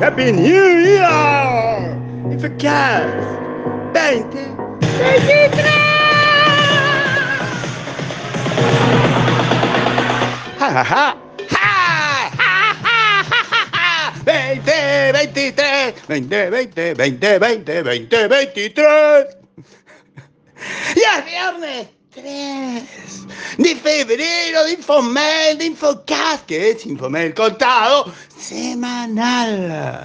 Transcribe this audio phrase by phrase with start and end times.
[0.00, 1.98] Happy New Year!
[2.30, 3.14] If E förkast!
[3.92, 5.62] 2023!
[10.58, 11.16] Ha ha ha!
[11.48, 14.12] Ha ha ha ha ha!
[14.24, 15.92] 2023!
[16.06, 19.26] 2020, 2020, 2023!
[20.96, 22.01] ¡Ya es viernes!
[22.14, 22.82] 3
[23.56, 30.02] de febrero de Infomail, de Infocast, que es Infomail contado semanal.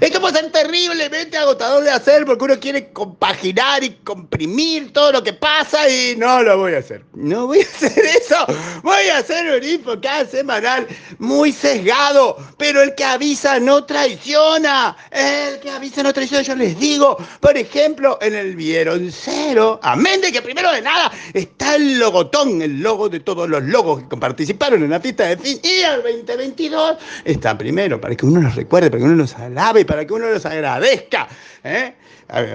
[0.00, 5.22] Es como ser terriblemente agotador de hacer porque uno quiere compaginar y comprimir todo lo
[5.22, 7.04] que pasa y no lo voy a hacer.
[7.14, 8.36] No voy a hacer eso.
[8.82, 10.86] Voy a hacer un infocast semanal
[11.18, 14.96] muy sesgado, pero el que avisa no traiciona.
[15.10, 17.16] El que avisa no traiciona, yo les digo.
[17.40, 22.62] Por ejemplo, en el Vieron Cero, amén de que primero de nada está el logotón,
[22.62, 26.02] el logo de todos los logos que participaron en la fiesta de fin y el
[26.02, 30.12] 2022 está primero para que uno los recuerde, para que uno los alabe para que
[30.12, 31.28] uno los agradezca.
[31.64, 31.94] ¿eh?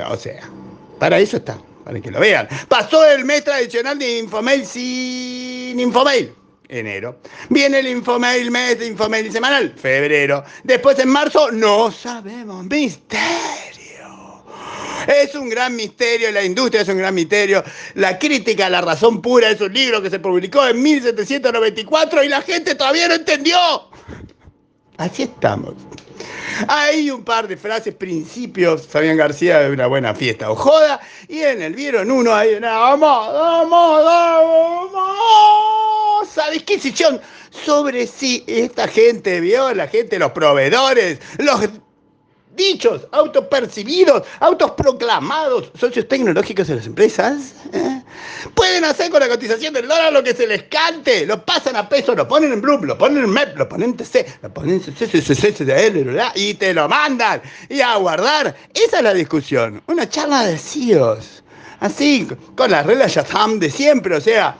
[0.09, 0.41] O sea,
[0.99, 2.47] para eso está, para que lo vean.
[2.67, 6.33] Pasó el mes tradicional de Infomail sin Infomail.
[6.69, 7.19] Enero.
[7.49, 9.73] Viene el Infomail mes de Infomail semanal.
[9.77, 10.43] Febrero.
[10.63, 12.65] Después en marzo, no sabemos.
[12.65, 13.77] Misterio.
[15.07, 17.63] Es un gran misterio, la industria es un gran misterio.
[17.95, 22.27] La crítica a la razón pura es un libro que se publicó en 1794 y
[22.27, 23.57] la gente todavía no entendió.
[24.97, 25.75] Así estamos.
[26.67, 31.39] Hay un par de frases, principios, Fabián García de una buena fiesta o joda, y
[31.39, 34.29] en el vieron uno hay una hermosa
[36.51, 41.69] disquisición sobre si esta gente vio, la gente, los proveedores, los
[42.57, 45.71] dichos, autopercibidos, autoproclamados.
[45.79, 48.01] Socios tecnológicos de las empresas, ¿eh?
[48.53, 51.87] pueden hacer con la cotización del dólar lo que se les cante, lo pasan a
[51.87, 54.81] peso, lo ponen en Bloom, lo ponen en MEP, lo ponen en TC, lo ponen
[54.85, 57.41] en y te lo mandan.
[57.69, 58.55] Y a guardar.
[58.73, 61.43] Esa es la discusión, una charla de CEOs,
[61.79, 64.57] así, con las reglas Shazam de siempre, o sea,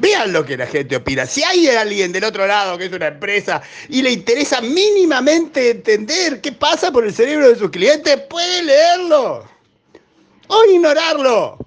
[0.00, 1.26] Vean lo que la gente opina.
[1.26, 6.40] Si hay alguien del otro lado que es una empresa y le interesa mínimamente entender
[6.40, 9.44] qué pasa por el cerebro de sus clientes, puede leerlo
[10.46, 11.58] o ignorarlo.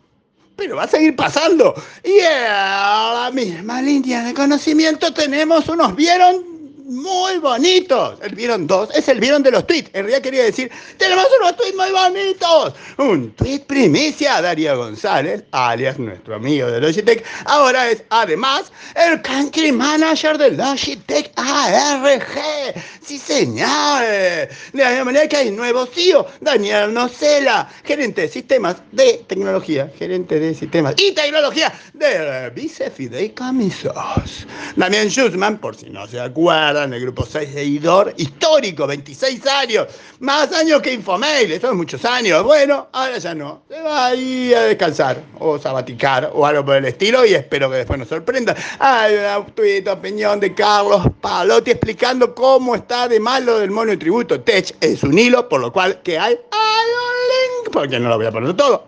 [0.55, 1.75] Pero va a seguir pasando.
[2.03, 6.52] Y a la misma línea de conocimiento tenemos unos, ¿vieron?
[6.85, 8.19] Muy bonitos.
[8.21, 9.89] El vieron dos, es el vieron de los tweets.
[9.93, 12.73] En realidad quería decir, tenemos unos tweets muy bonitos.
[12.97, 19.71] Un tweet primicia, Darío González, alias nuestro amigo de Logitech, ahora es además el country
[19.71, 22.73] manager de Logitech ARG.
[23.05, 24.47] Sí, señores.
[24.71, 30.39] De la manera que hay nuevo CEO, Daniel Nocela, gerente de sistemas de tecnología, gerente
[30.39, 34.47] de sistemas y tecnología de Vicefideicomisos.
[34.77, 39.87] Damián Schussman, por si no se acuerdan, el grupo 6 seguidor histórico, 26 años,
[40.19, 42.41] más años que Infomail, eso es muchos años.
[42.43, 46.85] Bueno, ahora ya no, se va ahí a descansar o sabaticar o algo por el
[46.85, 48.55] estilo y espero que después nos sorprenda.
[48.79, 54.39] Hay una opinión de Carlos Palotti explicando cómo está de malo del mono tributo.
[54.39, 58.27] Tech es un hilo, por lo cual que hay, un link, porque no lo voy
[58.27, 58.85] a poner todo.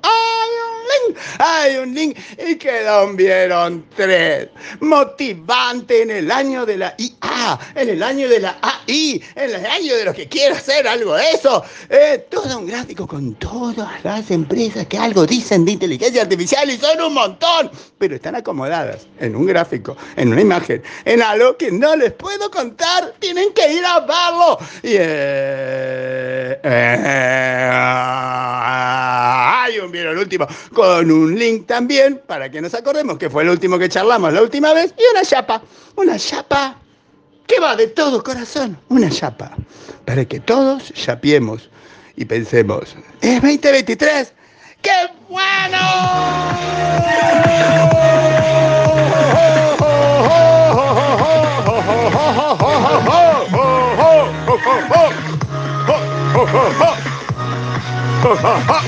[1.81, 2.17] Un link
[2.47, 4.49] y quedó vieron tres.
[4.79, 9.65] Motivante en el año de la IA, en el año de la AI, en el
[9.65, 11.63] año de los que quiera hacer algo de eso.
[11.89, 16.77] Eh, todo un gráfico con todas las empresas que algo dicen de inteligencia artificial y
[16.77, 21.71] son un montón, pero están acomodadas en un gráfico, en una imagen, en algo que
[21.71, 23.13] no les puedo contar.
[23.19, 24.57] Tienen que ir a verlo.
[24.83, 27.71] Y, eh, eh,
[29.79, 33.77] un vieron último con un link también para que nos acordemos que fue el último
[33.77, 35.61] que charlamos la última vez y una chapa,
[35.95, 36.79] una chapa
[37.47, 39.51] que va de todo corazón, una chapa,
[40.05, 41.69] para que todos chapiemos
[42.15, 44.33] y pensemos, es 2023,
[44.81, 44.91] ¡qué
[45.29, 45.77] bueno!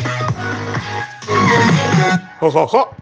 [2.39, 2.87] 好好好。